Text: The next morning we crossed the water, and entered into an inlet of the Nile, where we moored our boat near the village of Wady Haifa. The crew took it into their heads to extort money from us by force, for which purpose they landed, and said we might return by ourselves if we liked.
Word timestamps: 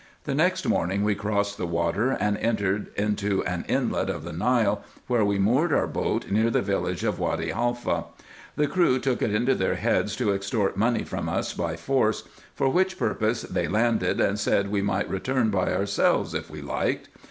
The 0.23 0.33
next 0.33 0.67
morning 0.67 1.03
we 1.03 1.13
crossed 1.13 1.59
the 1.59 1.67
water, 1.67 2.09
and 2.09 2.35
entered 2.37 2.87
into 2.95 3.43
an 3.43 3.65
inlet 3.67 4.09
of 4.09 4.23
the 4.23 4.33
Nile, 4.33 4.83
where 5.05 5.23
we 5.23 5.37
moored 5.37 5.71
our 5.71 5.85
boat 5.85 6.31
near 6.31 6.49
the 6.49 6.63
village 6.63 7.03
of 7.03 7.19
Wady 7.19 7.51
Haifa. 7.51 8.05
The 8.55 8.65
crew 8.65 8.97
took 8.97 9.21
it 9.21 9.31
into 9.31 9.53
their 9.53 9.75
heads 9.75 10.15
to 10.15 10.33
extort 10.33 10.75
money 10.75 11.03
from 11.03 11.29
us 11.29 11.53
by 11.53 11.75
force, 11.75 12.23
for 12.55 12.67
which 12.69 12.97
purpose 12.97 13.43
they 13.43 13.67
landed, 13.67 14.19
and 14.19 14.39
said 14.39 14.71
we 14.71 14.81
might 14.81 15.07
return 15.07 15.51
by 15.51 15.71
ourselves 15.71 16.33
if 16.33 16.49
we 16.49 16.63
liked. 16.63 17.07